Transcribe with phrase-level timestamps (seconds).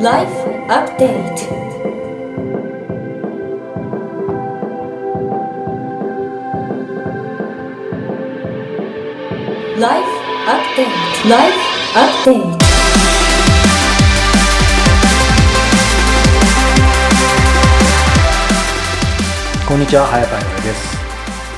[0.00, 0.32] Life
[0.68, 1.50] Update.
[9.78, 10.08] ライフ
[10.48, 10.90] アップデー
[11.22, 11.54] ト Life
[11.94, 12.58] Update
[19.68, 20.96] こんにちは早川洋平です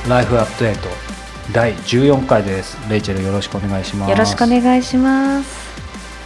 [0.09, 0.89] ライフアップデート
[1.53, 2.77] 第14回です。
[2.89, 4.09] レイチェルよろしくお願いします。
[4.09, 5.63] よろしくお願いします。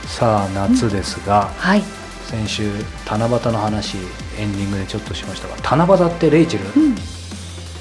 [0.08, 1.97] さあ夏ですが、はい。
[2.28, 2.70] 先週
[3.10, 3.98] 七夕の話
[4.38, 5.56] エンディングでちょっとしましたが
[5.88, 6.96] 七夕ってレイチェル、うん。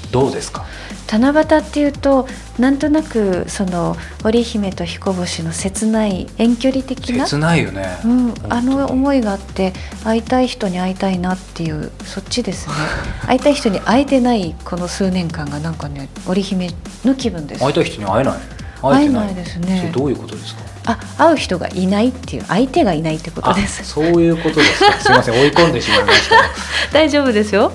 [0.09, 0.65] どうですか？
[1.11, 7.25] 七夕っていうとなんとなくその織姫と彦星の切ない遠距離的な？
[7.25, 9.73] 切ないよね、うん、あの思いがあって
[10.05, 12.73] 会いたい人に会いたいなっていうそっちですね。
[13.27, 16.69] 会いたい人に会えてないこの数年間がなんかね織姫
[17.03, 17.61] の気分です。
[17.61, 18.37] 会いたい人に会えない
[18.81, 19.91] 会えてないですね。
[19.93, 20.61] どういうことですか？
[20.89, 24.93] あ会う人がいないっていう相手がいないってことであすそういうことですか。
[25.01, 26.35] すいません追い込んでしまいました。
[26.93, 27.71] 大丈夫ですよ。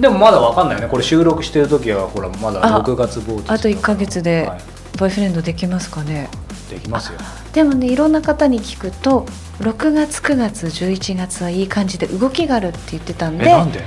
[0.00, 0.88] でもまだわかんないよね。
[0.88, 4.58] これ収録してる時はほらまだあ6月某日あと1ヶ月ではい。
[4.98, 6.28] ボーイフレンドできますかね。
[6.70, 7.18] できますよ。
[7.52, 9.26] でもねいろんな方に聞くと
[9.60, 13.82] 6月9月11月はいい感じで動きがあるって言ってたんでえなんで？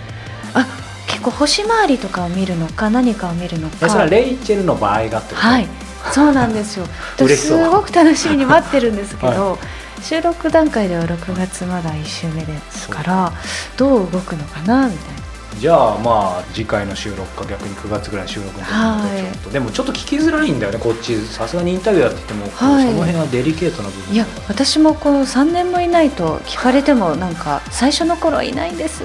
[0.53, 0.65] あ
[1.07, 3.87] 結構星回りとかを見るのか何かを見るのか。
[3.87, 5.47] えそれはレイチェルの場合がってこと？
[5.47, 5.67] はい
[6.13, 6.85] そうなんですよ。
[7.27, 9.57] すごく楽しみに待ってるんですけど、は
[10.01, 13.31] 収録段階では6月まだ1週目ですから
[13.77, 15.21] どう動くのかなみたいな。
[15.59, 19.21] じゃあまあ次回の収録か逆に9月ぐらいの収録の時はい。
[19.21, 22.85] にちょっと、でもちょっと聞きづらいんだよねこっちさすがにインタビューだって言っても、はい。
[22.85, 29.03] その辺はデリケートな部分いや私もこの3年もいないと聞かれてもなんか最初の頃はいないんです。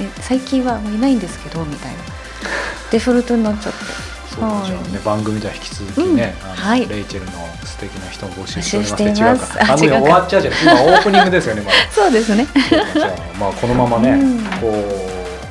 [0.00, 1.98] え最近はもういないんですけどみたいな。
[2.90, 3.78] デフォルトになっちゃって
[4.36, 6.48] そうかはいじゃあね番組では引き続きね、うん。
[6.50, 6.86] はい。
[6.88, 7.32] レイチェルの
[7.64, 9.58] 素敵な人を募集しております。
[9.58, 9.72] 違うか。
[9.72, 10.00] あ違うか。
[10.00, 11.76] 終わっちゃうじゃん今オープニングですよねまだ。
[11.90, 12.46] そうですね。
[12.94, 14.38] じゃあまあこのままね、うん。
[14.60, 14.68] こ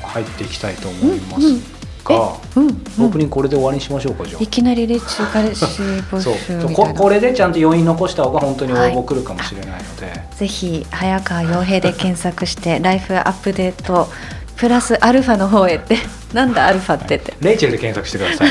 [0.04, 1.76] う入っていきたいと思います
[2.06, 4.44] が、うん、オープニングこれで終わりにしましょうかじゃあ。
[4.44, 6.76] いきなりレッチ彼氏募そう集みたいな。
[6.94, 14.10] ここれでちゃんと余韻残した方が本当に応募来るかもしれないので、ぜひ早川洋平で検索してライフアップデート
[14.56, 15.98] プラスアルファの方へって
[16.34, 17.34] なんだアルファってって。
[17.40, 18.50] レイチェルで検索してください。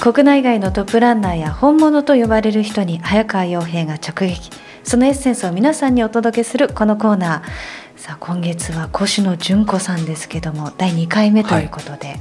[0.00, 4.50] 国内外のトップランナーや本物と呼ばれる人に早川洋平が直撃。
[4.82, 8.00] そのエッセンスを皆さんにお届けするこのコーナー。
[8.00, 12.18] さあ今月は越野純子さんですけども第2回目ということで、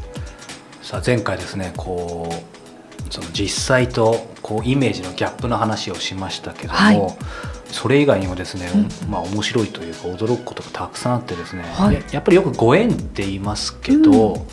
[0.84, 2.36] さあ前回ですねこう
[3.12, 7.18] その実際とこうイメージのギャップの話をしましたけども、はい。
[7.72, 9.12] それ以外にもですね、うん。
[9.12, 11.96] まあ面白いというか驚くことがたくさんあってですね、はい。
[11.96, 14.40] ややっぱりよくご縁って言いますけど、うん。
[14.40, 14.44] ま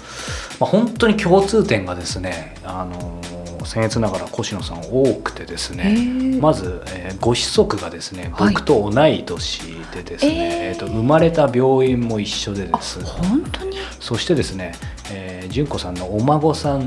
[0.61, 3.21] あ、本当に共通点がですねあの
[3.65, 6.41] 僭越ながら越野さん多くてですへねー。
[6.41, 8.55] まず、えーご子息がですねはい。
[8.55, 10.71] 僕と同い年でですね、えー。
[10.71, 13.05] えーと生まれた病院も一緒でです。
[13.05, 13.77] 本当に？
[14.01, 14.75] そしてですね、
[15.13, 16.85] えー、純子さんのお孫さん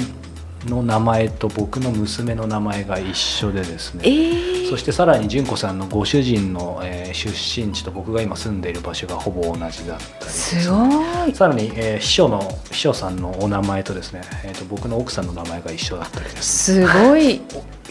[0.66, 10.88] の名前と僕の娘の名前が一緒でですね、えー、そしてさらに純子さんのご主人の、えー出身地と僕が今住んでいる場所がほぼ同じだったりですご
[11.28, 11.34] い。
[11.36, 12.40] さらに、えー秘書の
[12.72, 16.88] 秘書さんのお名前とですね、えー、と僕の奥さんの名前が一緒だったりですね。
[16.88, 17.42] すごい。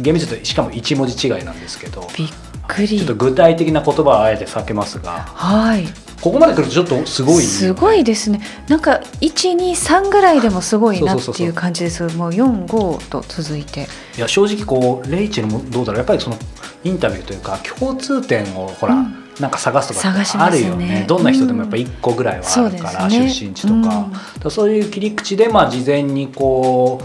[0.00, 2.08] 厳密に言うとしかも一文字違いなんですけど。
[2.16, 2.28] びっ
[2.66, 2.88] くり。
[2.88, 5.20] ちょっと具体的な言葉はあえて避けますが。
[5.20, 5.86] はい
[6.20, 7.42] ここまで来るとちょっとすごい。
[7.42, 8.40] すごいですね。
[8.68, 12.02] なんか123ぐらいでもすごいなっていう感じです。
[12.16, 13.88] もう45と続いて。
[14.16, 15.98] いや正直こうレイチェルもどうだろう。
[15.98, 16.36] やっぱりその
[16.84, 19.16] インタビューというか共通点をほら、うん。
[19.40, 20.50] なんか探すとかあますよね。
[20.50, 21.04] るよね。
[21.08, 23.30] どんな人でもやっぱ1個ぐらいはあるから、そうですね。
[23.30, 23.82] 出身地とか,、うん。
[23.82, 24.10] だか
[24.44, 27.00] らそういう切り口でまあ事前にこ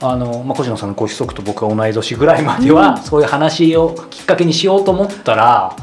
[0.00, 3.02] うあの、まあ、小島さんのご子息と僕が同い年ぐらいまでは、うん。
[3.02, 5.76] そういう話をきっかけにしようと思ったら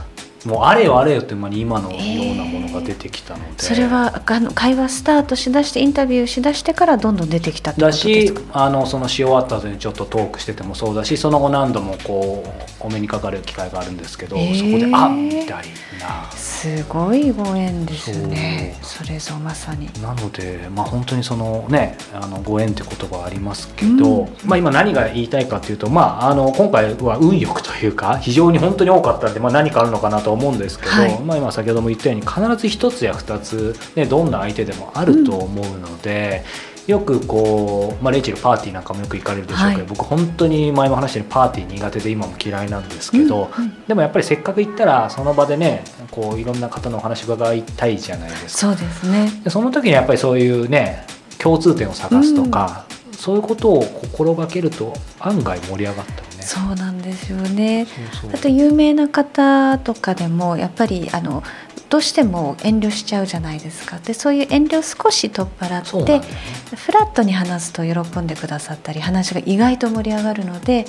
[0.48, 1.98] もうあれよあれよってまあ今のよ
[2.34, 8.66] うなものが出てきたので、それはあの会話スタートしだしてインタビューしだしてからどんどん出てきたってこだとですしか？
[8.66, 14.56] あのそのし終わった後にちょっとトークしててもそうだしその後何度もこうお目にかかる機会があるんですけど、へー。
[14.56, 15.66] そこで「あみたい
[16.00, 16.32] な。
[16.32, 18.78] すごいご縁ですね。
[18.82, 19.90] それぞまさに。
[20.02, 24.30] なので、まあ、本当にそのねあのご縁って言葉ありますけど、うん。
[24.46, 36.46] まあ、今何が言いたいかというと、まあ、あの今回は運よくというか非常に本当に多かったんで、まあ、何かあるのかなと思うんですけど、はいまあ、今先ほども言ったように必ず一つや二つ、ね、どんな相手でもあると思うので。
[36.88, 48.50] よくこう、まあ、レイチェルパーティーなんかもよく行かれるでしょうけど、はい僕本当に前も話したようにパーティー苦手で今も嫌いなんですけど、うんうんでもやっぱりせっかく行ったらその場でねこういろんな方のお話伺いたいじゃないですか。
[48.50, 51.06] そうですねでその時にやっぱりそういうね
[51.40, 57.88] 共通点を探すとか、そういうことを心がけると案外盛り上がったそうなんですよね。
[58.34, 61.44] あと有名な方とかでもやっぱりあの
[61.90, 64.00] どうしても遠慮しちゃうじゃないですか。
[64.00, 66.26] でそういう遠慮を少し取っ払ってね
[66.74, 70.86] フラットに話すと喜んでくださったり話が意外と盛り上がるので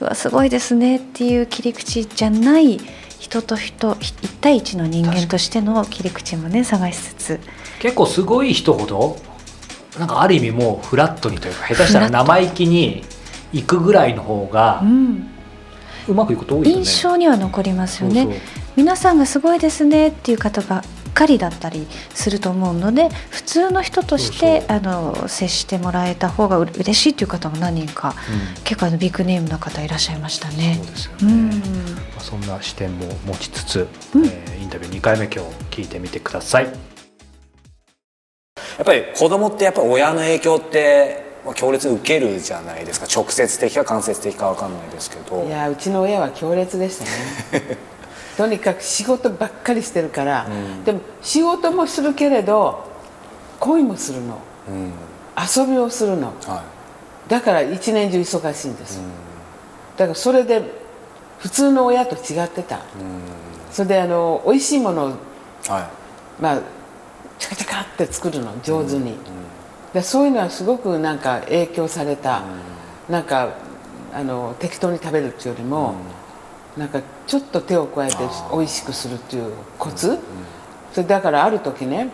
[0.00, 2.78] うわすごいですねっていう切り口じゃない
[3.18, 7.40] 人と人一対一の人間としての切り口もね探しつつ。
[7.80, 9.16] 結構すごい人ほど
[9.98, 13.04] なんかある意味もうフラットにというか下手したら生意気に
[13.52, 15.30] 行くぐらいの方がうん。
[16.08, 16.84] うまくいくこと多いよね。
[16.84, 18.22] 印象には残りますよね。
[18.22, 18.40] そうそう。
[18.76, 28.14] 皆さんがすごいですねっていう方ばっかりだったりすると思うので普通の人としてそうあの接してもらえた方がう嬉しいっていう方も何人か
[28.56, 28.62] うん。
[28.62, 30.80] 結構あのビッグネームの方いらっしゃいましたね。
[30.80, 30.86] そう。
[30.86, 31.50] ですよね、うん。
[31.50, 31.56] ま
[32.18, 34.26] あそんな視点も持ちつつ、うん。
[34.26, 36.64] えーインタビュー2回目今日聞いてみてください。
[36.64, 36.70] や
[38.82, 43.06] っぱり子供ってやっぱ親の影響ってまあ強烈に受けるじゃないですか。
[43.06, 45.46] 直接的か間接的かわかんないですけど。
[45.46, 47.78] いやうちの親は強烈でしたね。
[48.36, 50.84] とにかく仕事ばっかりしてるから、うん。
[50.84, 52.84] でも仕事もするけれど
[53.60, 54.38] 恋もするの。
[54.68, 54.92] うん。
[55.38, 56.34] 遊びをするの。
[56.46, 56.64] は
[57.28, 59.00] だから一年中忙しいんです、
[59.96, 60.62] だからそれで
[61.38, 62.76] 普通の親と違ってた。
[62.76, 62.84] い、うん。
[63.72, 65.08] それであの美味しいものを
[65.66, 65.88] は
[66.38, 66.60] まあ
[67.38, 69.16] チャカチャカって作るの上手に、
[69.98, 72.42] でそういうのはすごくなんか影響された、
[73.08, 73.54] なんか
[74.14, 75.96] あの適当に食べるっていうよりも、
[76.76, 78.16] なんかちょっと手を加えて
[78.52, 80.20] 美味しくするっていうコツ、
[80.92, 82.10] それだからある時ね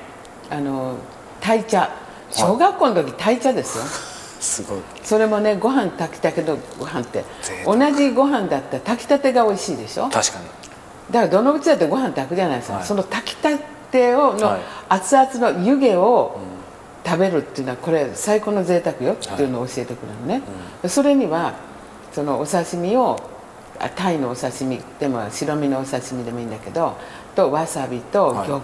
[0.48, 0.96] あの
[1.42, 1.90] 鯛茶
[2.30, 3.84] 小学校の時鯛茶ですよ。
[3.84, 3.86] い
[4.42, 4.78] すごい。
[5.02, 7.22] それもねご飯炊きたけどご飯って。
[7.42, 10.04] 贅同じご飯だったら炊きたてが美味しいでしょ？
[10.04, 10.46] だか確かに
[11.14, 12.86] らどのうちだってご飯炊くじゃないですか、はい。
[12.86, 14.60] その炊きたてをのはい。
[14.88, 16.38] 熱々の湯気を
[17.04, 21.54] 食べるっていうのはこれ最高の贅沢よっていうのを教えてくれるのね、それには
[22.12, 23.20] そのお刺身を
[23.78, 26.96] あタイのお刺身でも白身のお刺身でもいいんだけど
[27.34, 28.48] とわさびとはい。
[28.48, 28.60] 玉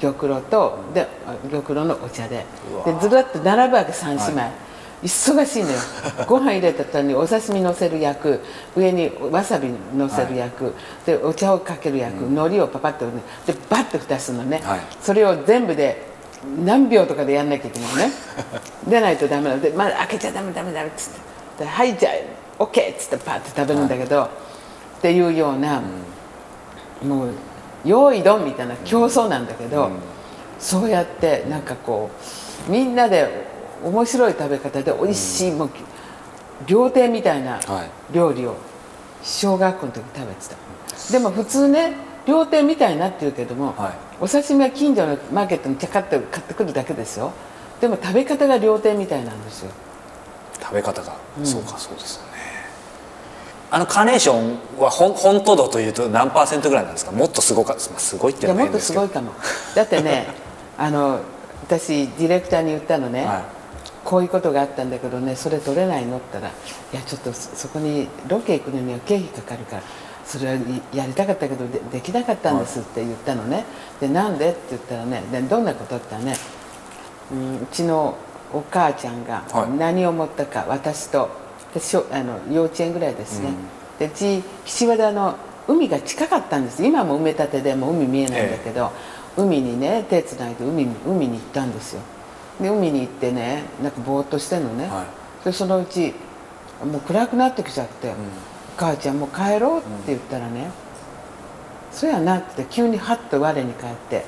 [0.00, 2.44] 露、玉露とであ玉露のお茶で。
[2.84, 4.42] でずらっと並ぶわけ3姉妹、
[5.04, 5.78] 忙しいのよ。
[6.26, 8.40] ご飯入れた後にお刺身のせる役
[8.76, 10.74] 上にわさびのせる役、
[11.06, 14.80] でお茶をかける役、海苔をパパッとねでバッと蓋するのね、はい。
[15.00, 16.11] それを全部で
[16.64, 18.10] 何秒とかでやんなきゃいけないのね。
[18.88, 21.12] 出ないとダメなので、まだ開けちゃダメダメダメっつっ
[21.58, 21.64] て。
[21.64, 22.10] ではいじゃ
[22.58, 24.28] あ OK っつってパッて食べるんだけど、っ
[25.00, 25.80] ていうような、
[27.02, 27.28] もう
[27.84, 29.90] 用意ドンみたいな競争なんだけど、
[30.58, 32.10] そうやってなんかこ
[32.68, 33.28] うみんなで
[33.84, 35.70] 面白い食べ方で美味しい、もう
[36.66, 37.62] 料亭みたいなはい。
[38.14, 38.54] 料理を
[39.22, 41.94] 小学校の時食べてた、でも普通ね
[42.26, 43.92] 料亭みたいなって言うけども、はい
[44.22, 47.32] お刺身は近所のマーケットにチャカッと買ってくるだけですよ。
[47.80, 49.72] でも食べ方が料亭みたいなんですよ。
[50.62, 52.28] 食べ方が、そうかそうですよね。
[53.72, 57.10] あのカーネーションは本本当度というと何パーセントぐらいなんですか？
[57.10, 59.32] もっとすごか、まあ、すごいっていうのはもっとすごいかも。
[59.74, 60.28] だってね
[60.78, 61.18] あの
[61.66, 63.42] 私ディレクターに言ったのね、はい。
[64.04, 66.18] こういうことがあったんだけどねそれ取れないの？
[66.18, 66.54] って言ったら
[66.94, 69.82] 「いやちょっとそそこにロケ行くのには経費かかるから
[70.24, 73.64] それはいやりたかったけどでできなかったんです」って言ったのね。
[74.00, 76.36] でなんでって言ったらねでどんなことってね
[77.30, 78.16] うんうちの
[78.52, 79.78] お母ちゃんがはい。
[79.78, 81.30] 何を思ったか、私と
[81.72, 83.48] でしょあの幼稚園ぐらいですね、
[83.98, 86.84] でうち岸和田の海が近かったんです。
[86.84, 88.90] 今も埋め立てでもう海見えないんだけど、
[89.36, 92.02] 海にね手つないで海に海に行ったんですよ。
[92.60, 95.06] で海に行ってねなんかぼーっとしてんのね、は
[95.42, 95.44] い。
[95.46, 96.14] でそのうち
[96.84, 98.12] もう暗くなってきちゃって、お
[98.82, 100.70] 母ちゃんもう帰ろうって言ったらね、
[101.92, 104.24] そうやなって急にハッと我に返って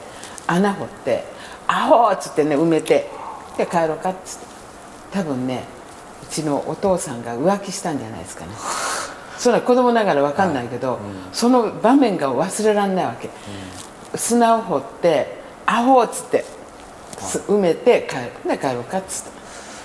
[0.46, 1.24] 穴掘って
[1.66, 3.10] 「アホ!」っつってね埋めて
[3.58, 4.54] 「で帰ろうか」っつって。
[5.14, 5.62] 多分ね
[6.24, 8.50] うちのお父さんが浮気したんじゃないですかね。
[9.38, 10.98] それは子供ながら分かんないけど、
[11.32, 13.30] その場面が忘れられないわけ、
[14.16, 16.44] 砂を掘って「アホ!」っつって、
[17.18, 18.56] す埋めて帰る。
[18.56, 19.30] で帰ろうかっつって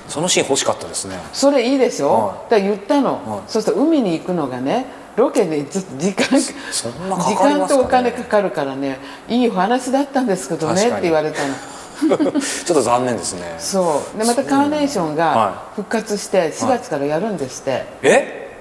[0.09, 1.17] そのシーン欲しかったですね。
[1.33, 2.35] それいいでしょ、はい。
[2.35, 3.41] だから言ったの、はい。
[3.47, 4.85] そうすると海に行くのがね
[5.15, 11.55] ロケでちょっと時間そんなか時間とお金かかるからねいいお話だったんですけどねって言われたの。
[12.09, 12.29] ちょっ
[12.65, 13.55] と残念ですね。
[13.59, 14.17] そう。
[14.17, 18.55] でまたカーネーションがは復活して4月からやるんですって、え？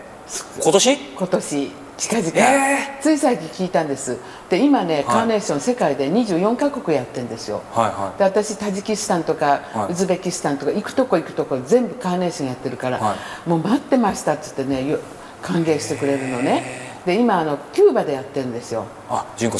[0.60, 0.96] 今年？
[0.96, 4.18] 今年近々、えつい最近聞いたんです。
[4.48, 7.60] で今ね、カーネーション世界で24カ国やってるんですよ。
[7.72, 8.18] はいはい。
[8.18, 9.92] で私タジキスタンとか、はい。
[9.92, 15.00] ウズベキスタンとか行くとこ行くとこ全部カーネーションやってるから、はもう待ってましたっつってねよ
[15.42, 16.88] 歓迎してくれるのね。
[17.04, 18.86] で今あのキューバでやってるんですよ。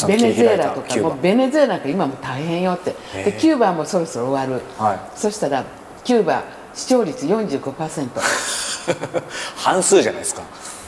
[0.07, 2.95] ベネズエラとかもうベネズエラなんか今もう大変よって。
[3.25, 5.18] でキューバもそろそろ終わる、はい。
[5.18, 5.64] そしたら
[6.04, 8.09] キューバ視聴率45%
[9.59, 10.42] 半数じゃないですか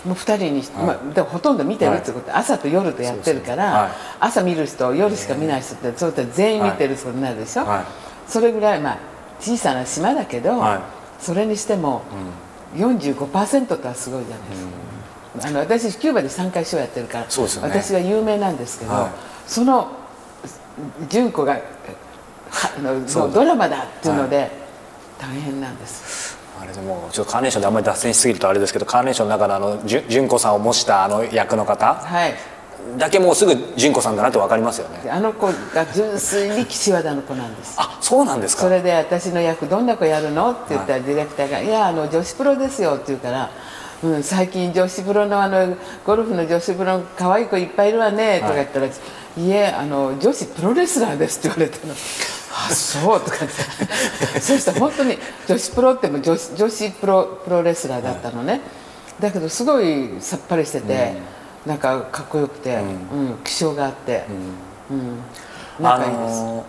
[0.04, 3.90] もう2人に、まあ、でもほとんど見てるってこと、朝と夜とやってるから、はい。
[4.20, 7.84] 朝見る人夜しか見ない人ってそうやって全員見てることになるでしょ、はい。
[8.26, 8.98] それぐらい、まあ、
[9.40, 10.80] 小さな島だけど、はい。
[11.20, 12.02] それにしても
[12.76, 17.26] 45%ってはすごいじゃないですか、あの私キューバで3回ショーやってるから、ね。
[17.62, 19.10] 私は有名なんですけど、はい。
[19.46, 19.88] その
[21.08, 21.60] 純子がは
[22.78, 24.50] あのそうドラマだっていうので、
[25.18, 26.19] 大変なんです
[26.60, 32.34] あれでもちょっとカーネーションであんまり脱線しすぎるとあれですけどカーネーションの中のあのじゅ純子さんを模したあの役の方はい。
[32.96, 35.00] だけもうすぐ純子さんだなって分かりますよね。
[35.04, 37.76] であの子が純粋に岸和田の子なんです。
[37.78, 38.62] あそうなんですか。
[38.62, 40.50] それで私の役どんな子やるの？
[40.52, 43.50] って言ったらディレクターが「いやあの女子プロですよ」って言うから
[44.02, 45.76] 「うん、最近女子プロのあの
[46.06, 48.90] ゴルフの女子プロの可愛い子いっぱいいるわね」とか言ったら「い、
[49.50, 51.94] えあの女子プロレスラーです」って言われたの。
[52.52, 53.38] あそうとかっ
[54.34, 54.40] て。
[54.40, 58.60] そしたら本当に女子プロっても女子女子プロプロレスラーだったのね、
[59.20, 61.14] だけどすごいさっぱりしてて、
[61.66, 63.38] なんかかっこよくて、うん。
[63.44, 64.24] 気性があって、
[64.90, 65.86] うん。
[65.86, 66.64] あ仲いいです、の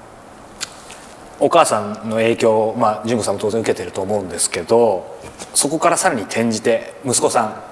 [1.42, 5.20] お母さんの影響を、まあ、純子さんも当然受けてると思うんですけど
[5.56, 7.64] そこからさらに転じて息子さん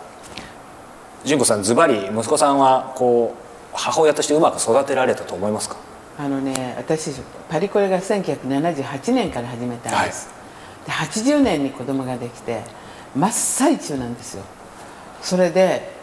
[1.23, 5.77] 純子さんズバリ息子さんはこう母親としてうまく育てられたと思いますか？
[6.17, 7.11] あのね私
[7.47, 10.29] パリコレが1978年から始めたんです、
[10.85, 12.63] で80年に子供ができて
[13.15, 14.43] 真っ最中なんですよ。
[15.21, 15.93] それで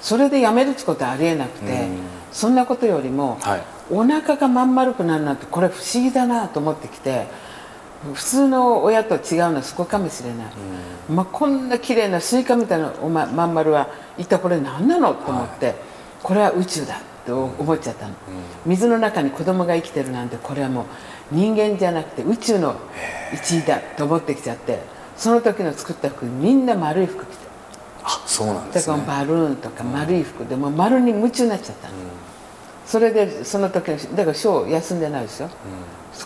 [0.00, 1.86] それで辞めるってことはありえなくて
[2.32, 7.26] そんなことよりも、はいお腹がまん丸くなるなんてこれ不思議だなと思ってきて
[8.14, 10.52] 普通の親と違うのはそこかもしれない、
[11.08, 15.74] まあ、こんな綺麗なスイカみたいなおままん丸は一体これ何なのと思って、
[16.22, 18.14] これは宇宙だって思っちゃったの、
[18.66, 20.84] 水の中に子供が生きてるなんてこれはもう
[21.30, 22.74] 人間じゃなくて宇宙の
[23.32, 24.80] 一位だと思ってきちゃって
[25.16, 27.42] その時の作った服みんな丸い服着て。
[28.04, 31.94] あそうなんでだからすねバルーンとか丸い服でもう丸に夢中になっちゃったの、
[32.92, 35.48] それでその時のだからショー休んでないでしょ、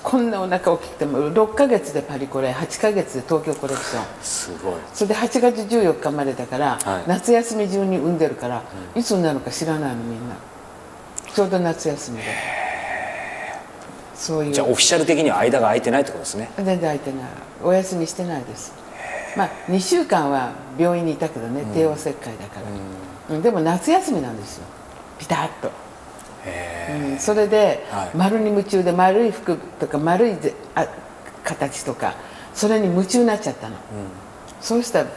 [0.02, 4.04] こんなお腹大きくても6ヶ月でパリコレ8ヶ月で東京コレクション。
[4.20, 4.74] すごい。
[4.92, 7.04] それで8月14日までだから、はい。
[7.06, 8.64] 夏休み中に産んでるから、
[8.96, 10.34] いつになるのか知らないのみんな。
[11.32, 12.24] ちょうど夏休みで。
[14.16, 14.52] そういう。
[14.52, 16.50] じゃあオフィシャル的には間が空いてないってことですね。
[16.56, 17.20] 全然空いてない。
[17.62, 18.72] お休みしてないです。
[19.36, 22.60] まあ2週間は病院にいたけどね帝王切開だか
[23.28, 24.64] ら、うんでも夏休みなんですよ。
[25.20, 25.70] ピタッと、
[27.12, 28.16] うん、それで、はい。
[28.16, 30.86] 丸に夢中で丸い服とか丸いぜあ
[31.44, 32.14] 形とか
[32.54, 33.76] それに夢中になっちゃったの、
[34.60, 35.10] そうしたら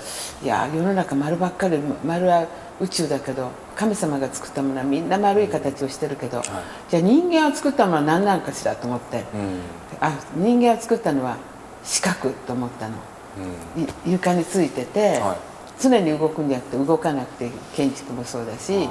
[0.43, 2.47] いや世の中丸ばっかり丸は
[2.79, 6.41] 宇宙だけど神様が作ったものはみんな丸い形をしてるけど、
[6.89, 9.23] じゃあ人間を作ったものは何なのかしらと思って、
[9.99, 11.37] あ人間を作ったのは
[11.83, 12.95] 四角と思ったの、
[14.05, 15.37] い床についてて、は
[15.79, 18.89] 常に動くんじゃなくて動かなくて建築もそうだし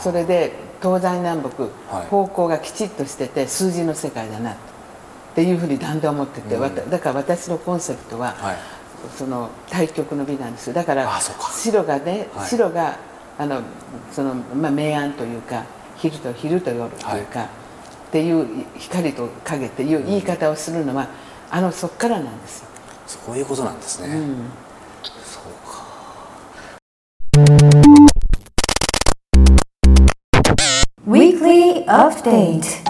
[0.00, 1.68] それで東西南北、は
[2.04, 2.06] い。
[2.06, 4.56] 方向がきちっとしてて数字の世界だなっ
[5.34, 8.56] ていうふうにだんだん思ってて、わただから私のコンセプトは、はい。
[9.16, 10.68] その対極の美なんです。
[10.68, 12.48] よだから白がね、はい。
[12.48, 12.98] 白が
[13.38, 13.62] あの
[14.12, 15.64] その、まあ、明暗というか
[15.96, 17.48] 昼と昼と夜というか、っ
[18.12, 21.08] ていう光と影っていう言い方をするのは、
[21.50, 22.68] あのそっからなんですよ。
[23.06, 24.44] そういうことなんですね、うん
[31.10, 32.84] Weekly Update.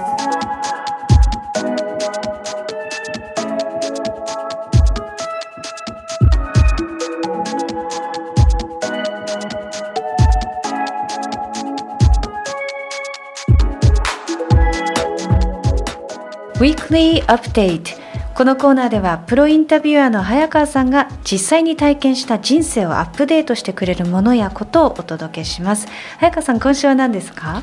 [16.61, 17.97] Weekly Update.
[18.35, 25.89] このコーナーではプロインタビュアーの早川さんが実際に体験した人生をアップデートしてくれるものやことをお届けします。
[26.19, 27.63] 早川さん今週は何ですか？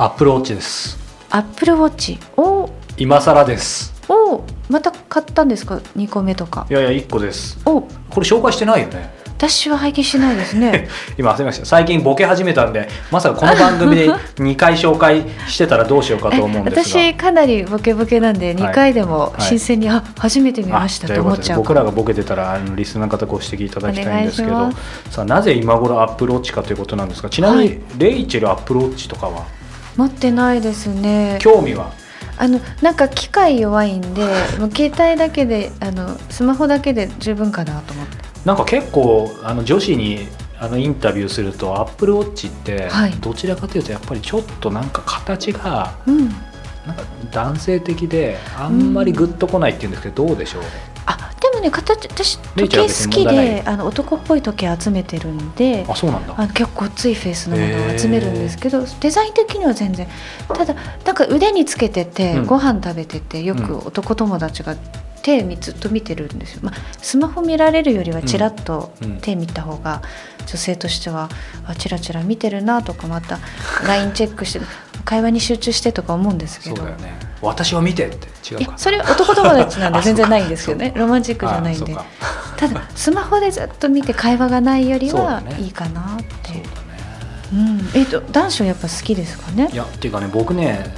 [0.00, 0.96] アップルウォッチです。
[1.28, 2.18] アップルウォッチ？
[2.38, 2.64] お。
[2.64, 3.92] ー今更です。
[4.08, 4.38] お。
[4.38, 6.66] ーまた買ったんですか？2個目とか。
[6.70, 7.58] いやいや1個です。
[7.66, 7.82] お。
[7.82, 9.12] これ紹介してないよね。
[9.36, 10.88] 私は拝見してないですね。
[11.18, 14.08] 今焦りました最近ボケ始めたんでまさかこの番組で
[14.40, 17.00] 2回紹介してたらどうしようかと思うんですが。
[17.00, 19.42] 私かなりボケボケなんで2回でもはい。
[19.42, 21.58] 新鮮に、あ初めて見ましたと思っちゃう。
[21.58, 24.70] 僕らがボケてたらあのリスナーの方ご指摘いただきたいんですけど
[25.10, 27.80] さあなぜ今頃アップルウォッチかということなんですがちなみに、はい。
[27.98, 29.59] レイチェルアップルウォッチとかは？
[29.96, 31.38] 持ってないですね。
[31.40, 31.92] 興味は？
[32.36, 34.22] あのなんか機械弱いんで
[34.58, 38.16] もう携帯だけであのスマホだけで十分かなと思って。
[38.44, 40.26] なんか結構あの女子に
[40.58, 43.12] あのインタビューするとアップルウォッチってはい。
[43.20, 46.28] どちらかというとやっぱりちょっとなんか形がうん。
[46.86, 50.62] なんか男性的であんまりグッとこないっていうんですけどどうでしょう、
[51.50, 56.34] でもね形私時計好きであの男っぽい時計集めてるんであそうなんだ。
[56.36, 60.06] あの結構ごっついフェイスのものを集めるんですけどデザイン的には全然。
[60.48, 62.46] ただなんか腕につけてて、うん。
[62.46, 63.66] ご飯食べててようん。
[63.66, 64.76] く男友達が
[65.22, 68.90] 手みずっと見てるんですよ、まあ、スマホ見られるよりはちらっと
[69.20, 70.00] 手見た方が
[70.46, 71.28] 女性としては
[71.66, 73.38] あチラチラ見てるなとかまた
[73.86, 74.60] LINE チェックして
[75.04, 76.76] 会話に集中してとか思うんですけど。
[76.76, 78.28] そうだよね私を見てって。
[78.50, 78.78] 違いうやか。
[78.78, 81.96] それは男友達なんで あ全然ないんですけどねロマンチックじゃないんで。
[82.56, 86.04] ただスマホでずっと見て会話がないよりはいいかなっ
[86.42, 86.48] て。
[86.48, 86.64] そうだね。
[87.52, 89.70] うん、えっと男子はやっぱ好きですかね？
[89.72, 90.94] いやっていうかね僕ね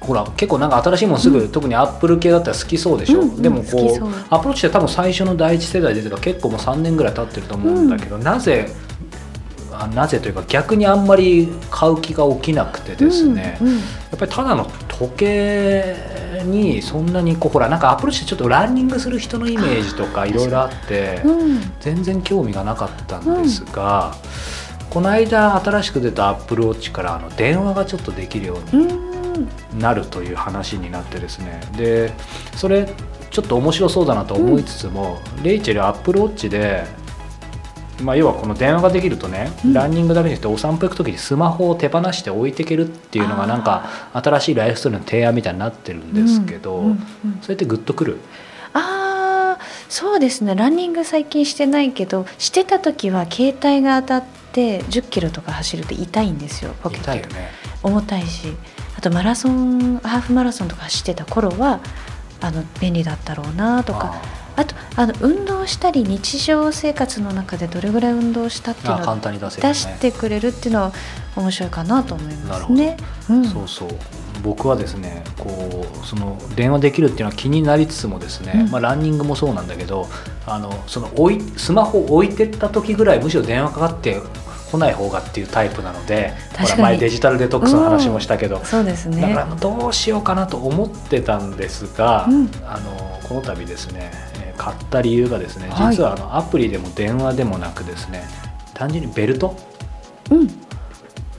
[0.00, 3.42] ほら結構なんか新しいものすぐ、特にアップル系だったら好きそうでしょ、うんうん。
[3.42, 4.10] でもこうう。
[4.30, 8.72] アプローチって多分最初の第一世代で出てから結構もう3年ぐらい経ってると思うんだけど、なぜ
[9.82, 13.74] あなぜというか逆にあんまり買う気が起きなくてですね、うんうん。
[13.76, 13.80] や
[14.16, 15.96] っぱりただの時計
[16.44, 24.14] にそんなにこうほらなんかアプローチちょっとランニングする人のイメージとかいろいろあってうん全然興味がなかったんですが、
[24.90, 29.10] この間新しく出たアップルウォッチからあの電話がちょっとできるようにうん。
[29.78, 31.60] なるという話になってですね。
[31.76, 32.12] で
[32.56, 32.92] それ
[33.30, 36.84] ちょっと面白そうだなと思いつつも、レイチェルアップルウォッチで、
[38.02, 39.72] まあ、要はこの電話ができるとね、うん。
[39.72, 46.98] ランニングだけじゃなくてお散歩行く時にスマホを手放して置いていけるっていうのがなんか新しいライフスタイルの提案みたいになってるんですけど、うんうんうん。
[47.42, 48.18] それってグッとくる？
[48.72, 50.54] あーそうですね。
[50.54, 57.50] ランニング最近してないけどしてた時は携帯が当たって1 0キロとか走ると痛いんですよポケット痛いよね。
[57.82, 58.54] 重たいし。
[58.96, 61.80] あとマラソンハーフマラソンとか走ってた頃は
[62.40, 64.20] あの便利だったろうなとか
[64.60, 70.92] あとあの運動したり日常生活の中でどれぐらい運動したっていうのを出してくれるっていうのは
[71.34, 72.98] 面白いかなと思いますね。
[73.30, 73.44] うん。
[73.44, 73.88] そうそう。
[74.42, 78.70] 僕はですねこうその電話できるっていうのは気になりつつもですね、うん。
[78.70, 80.08] まあ、ランニングもそうなんだけど
[80.46, 84.20] あのその置いスマホを置いてった時ぐらいむしろ電話かかって
[84.70, 86.82] こない方がっていうタイプなのでほ確からに。
[86.82, 89.22] 前デジタルデトックスの話もしたけど、そうですね。
[89.22, 92.50] だからどうしようかなと思ってたんですが、うん。
[92.66, 94.29] あのこの度ですねえー
[94.60, 95.96] 買った理由がですねはい。
[95.96, 98.24] 実はあのアプリでも電話でもなくですね
[98.74, 99.56] 単純にベルト？
[100.30, 100.48] うん。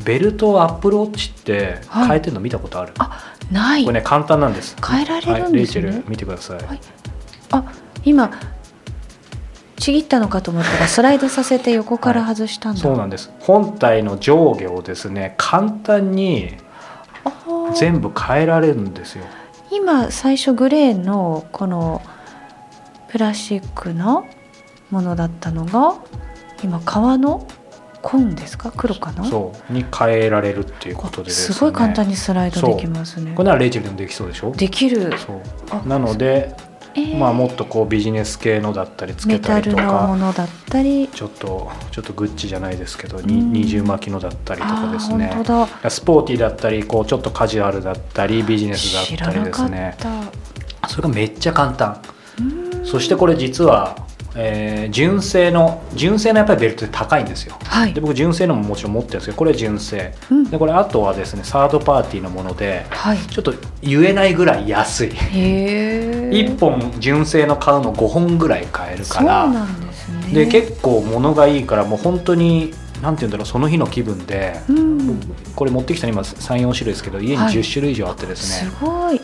[0.03, 2.07] ベルトをアップルウォッチってはい。
[2.07, 3.85] 変えてるの見たことある、あない。
[3.85, 4.75] これね簡単なんです。
[4.83, 5.43] 変えられるんですね。
[5.43, 6.79] はい、レイチェル見てください、はい。
[7.51, 7.71] あ
[8.03, 8.31] 今
[9.75, 13.31] ちぎったのかと思ったらスライドさせて横から外したんだ、そうなんです。
[13.39, 16.55] 本体の上下をですね簡単に
[17.75, 19.25] 全部変えられるんですよ。
[19.71, 22.01] 今最初グレーのこの
[23.11, 24.25] プラスチックの
[24.89, 25.95] ものだったのが
[26.63, 27.45] 今革の
[28.01, 28.71] 紺ですか？
[28.71, 29.25] 黒かな？
[29.25, 29.73] そう。
[29.73, 31.55] に変えられるっていうことでですね。
[31.55, 33.33] すごい簡単にスライドできますね。
[33.35, 34.51] これならレイチェルでもできそうでしょ？
[34.51, 35.41] できる、そう。
[35.69, 36.55] あなので、
[36.95, 37.17] えー。
[37.17, 41.09] まあ、もっとこうビジネス系のだったりつけメたりとタルのもかのだったり。
[41.09, 43.25] ちょっとちょっとグッチじゃないですけど、うん。
[43.27, 45.27] に二重巻きのだったりとかですね。
[45.27, 45.89] あー本当だ。
[45.89, 50.87] スポーティーだったりこうちょっとカジュアルだったりビジネスだ知ったりらなかっですねた。
[50.87, 52.01] それがめっちゃ簡単。
[52.39, 53.95] うんそしてこれ実は、
[54.35, 57.57] えー純正の純正のやっぱりベルトって高いんですよ。
[57.63, 57.93] はい。
[57.93, 60.13] で僕純正のももちろん持ってるんですけどこれ純正。
[60.29, 60.43] うん。
[60.49, 63.17] でこれあとはですねサードパーティーのものではい。
[63.17, 65.09] ちょっと言えないぐらい安い。
[65.09, 69.47] へえ1本純正の買うの5本ぐらい買えるから。
[70.33, 75.19] で結構物がいいからもう本当になんて言うんだろうその日の気分で、うん。
[75.55, 77.53] これ持ってきたの今34種類ですけど家にはい。
[77.53, 79.19] 10種類以上あってですすね、ごい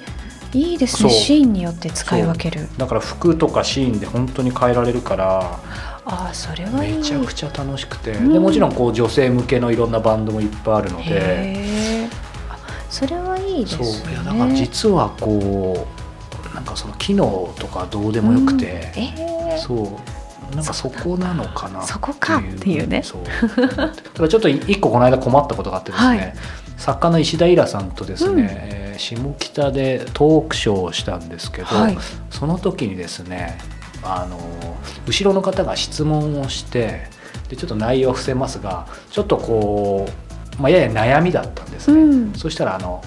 [0.54, 1.10] いいですね。
[1.10, 2.68] シーンによって使い分ける。
[2.78, 5.60] だから服とかシーンで本当に変えられるから
[6.06, 6.98] ああそれはいい。
[6.98, 8.34] めちゃくちゃ楽しくて、うん。
[8.34, 12.08] でもちろんこう女性向けのいろんなバンドもいっぱいあるので。
[12.90, 14.08] それはいいですそう。
[14.08, 15.88] ねいやだから実はこ
[16.52, 19.04] うなんかその機能とかどうでもよくて、うん。
[19.04, 20.56] ええそう。
[20.56, 23.04] なんかそこなのかなそこかっていうね。
[23.04, 23.24] そう。
[24.14, 26.34] ただちょっと一個この間困ったことがあってですね、はい
[26.78, 28.48] 作家の石田イラさんとですね、うん。
[28.50, 31.98] えー下北でトークショーをしたんですけど、はい。
[32.32, 33.60] その時にですね
[34.04, 34.40] あの
[35.06, 37.08] 後ろの方が質問をして
[37.50, 40.08] でちょっと内容を伏せますがちょっとこ
[40.58, 42.34] う、まあ、やや悩みだったんですね、うん。
[42.34, 43.04] そしたらあの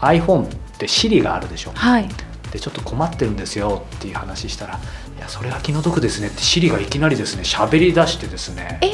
[0.00, 0.48] iPhone っ
[0.78, 1.72] て Siri があるでしょ。
[1.74, 2.08] はい。
[2.50, 4.74] でちょっと困ってるんですよっていう話したら
[5.16, 8.78] 「いやそれは気の毒ですね」ってシリがいきなりですね喋り出してですね。
[8.82, 8.88] え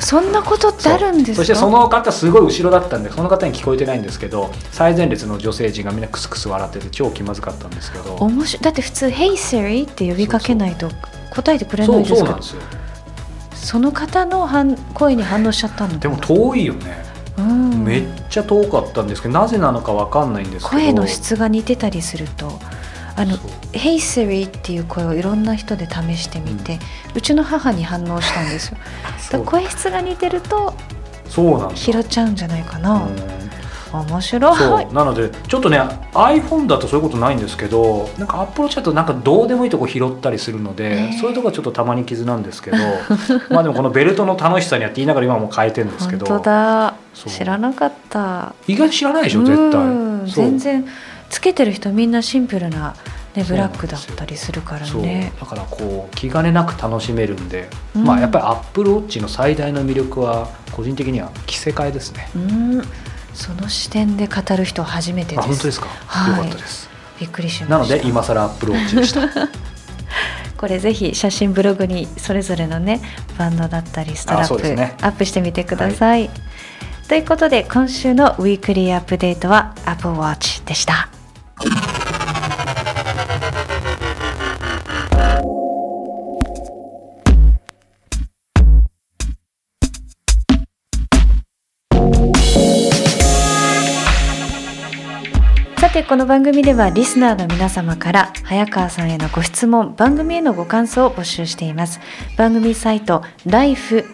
[0.00, 1.36] そんなことってあるんですか？
[1.36, 8.14] そしてその方すごい後ろだったんでその方に聞こえてないんですけど最前列の女性陣がみんなクスクス笑ってて超気まずかったんですけど。
[8.16, 8.62] 面白い。
[8.64, 10.90] だって普通「Hey Siri」って呼びかけないと
[11.30, 12.62] 答えてくれなそいうですかそうなんですよ。
[13.54, 17.04] その方の反声に反応しちゃったのでも遠いよね、
[17.36, 20.82] うん、めっちゃ遠かったんですけどなぜなのかわかんないんですけど。
[20.82, 22.58] 声の質が似てたりすると
[23.20, 26.78] あのそう「Hey Siri」っていう声をいろんな人で試してみて、
[27.14, 28.78] うちの母に反応したんですよ。
[29.44, 30.74] 声質が似てると
[31.28, 31.76] そうなんだ。
[31.76, 32.94] 拾っちゃうんじゃないかな、
[33.92, 34.00] うん。
[34.08, 34.86] 面白い。
[34.94, 35.80] なのでちょっとね
[36.14, 42.76] iPhone だとそういうことないんですけどなんか Apple Watch だとなんかどうでもいいとこ拾ったりするので、ねそういうとこはちょっとたまに傷なんですけど
[43.50, 46.94] まあでもこのベルトの楽しさにはって言いながら今もう変えてるんですけ本ど当だ。
[47.14, 48.54] 知らなかった。
[48.66, 50.22] 意外と知らないでしょ絶うん。
[50.24, 50.84] 対全然
[51.30, 52.94] つけてる人みんなシンプルな、
[53.34, 55.32] ね、ブラックだったりするからね。
[55.40, 58.04] だからこう気兼ねなく楽しめるんで、うん。
[58.04, 62.28] まあやっぱり Apple Watch の最大の魅力は個人的には着せ替えですね。
[62.34, 62.82] うん。
[63.32, 65.44] その視点で語る人は初めてです。
[65.44, 66.36] あ本当ですか、はい。
[66.36, 66.90] よかったです。
[67.20, 67.78] びっくりしました。
[67.78, 69.28] なので今更 Apple Watch でした。
[70.58, 73.00] これぜひ写真ブログにそれぞれのね
[73.38, 74.94] バンドだったりストラップ、ね。
[75.00, 76.28] アップしてみてください、
[77.08, 81.08] ということで今週のウィークリーアップデートは Apple Watch でした
[95.90, 101.98] さてこの番組ではリスナーの皆様から早川さんへのご質問番組へのご感想を募集しています。
[102.36, 104.04] 番組サイト life-upd.com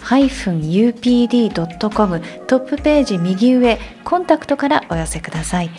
[2.47, 5.71] トップページ右上コンタクトからお寄せください。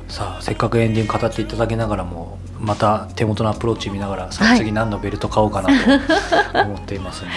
[0.09, 4.59] さあせっかくエンディング語っていただきながらもまた手元のアプローチ見ながらさあはい。
[4.59, 5.68] 次何のベルト買おうかな
[6.03, 7.29] と思っていますん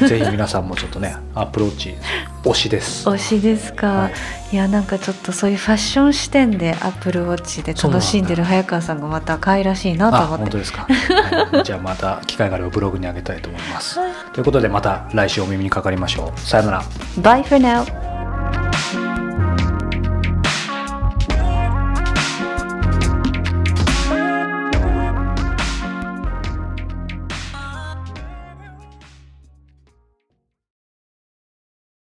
[0.00, 1.96] で、 ぜひ皆さんもちょっとねアプローチ
[2.44, 3.08] 推しです。
[3.08, 4.12] 推しですか、はい。
[4.54, 10.42] い、やなんかちょっとそういうファッション視点でアップルウォッチで楽しんでる早川さんがまた可愛らしいなとあ思って。
[10.42, 11.64] 本当ですか、はい。
[11.64, 13.98] じゃあまた機会があればブログに上げたいと思います。
[14.32, 16.40] ということでまた来週お耳にかかりましょう。
[16.40, 16.82] さよなら。
[17.20, 17.99] Bye for now